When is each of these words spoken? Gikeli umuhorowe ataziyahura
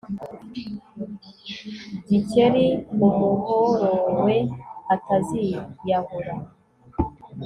Gikeli 2.07 2.65
umuhorowe 3.05 4.37
ataziyahura 4.95 6.35